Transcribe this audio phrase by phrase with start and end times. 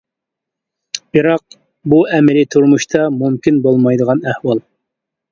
[1.17, 1.43] بىراق
[1.93, 4.63] بۇ ئەمەلىي تۇرمۇشتا مۇمكىن بولمايدىغان ئەھۋال.